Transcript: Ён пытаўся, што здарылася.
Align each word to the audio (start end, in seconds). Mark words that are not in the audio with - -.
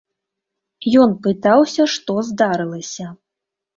Ён 1.01 1.13
пытаўся, 1.29 1.87
што 1.97 2.17
здарылася. 2.31 3.05